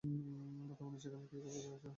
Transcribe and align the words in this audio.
বর্তমানে 0.67 0.97
সেখানে 1.03 1.25
তিনি 1.29 1.41
কর্মরত 1.45 1.73
আছেন। 1.77 1.89